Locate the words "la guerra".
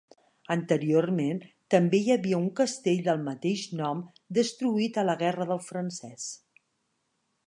5.11-5.51